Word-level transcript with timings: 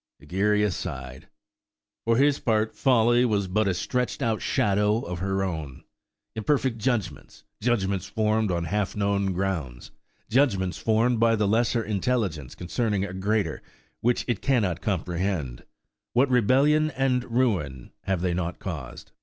Egeria 0.19 0.71
sighed; 0.71 1.27
for 2.05 2.17
his 2.17 2.39
pert 2.39 2.75
folly 2.75 3.23
was 3.23 3.47
but 3.47 3.67
a 3.67 3.73
stretched 3.75 4.23
out 4.23 4.41
shadow 4.41 5.01
of 5.03 5.19
her 5.19 5.43
own. 5.43 5.83
Imperfect 6.35 6.79
judgments; 6.79 7.43
judgments 7.61 8.07
formed 8.09 8.49
on 8.49 8.63
half 8.63 8.95
known 8.95 9.31
grounds; 9.31 9.91
judgments 10.27 10.79
formed 10.79 11.19
by 11.19 11.35
the 11.35 11.47
lesser 11.47 11.83
intelligence 11.83 12.55
concerning 12.55 13.05
a 13.05 13.13
greater 13.13 13.61
which 13.99 14.25
it 14.27 14.41
cannot 14.41 14.81
comprehend–what 14.81 16.29
rebellion 16.31 16.89
and 16.97 17.23
ruin 17.25 17.91
have 18.05 18.21
they 18.21 18.33
not 18.33 18.57
caused! 18.57 19.11